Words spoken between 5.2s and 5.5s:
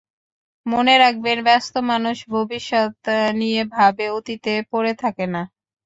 না।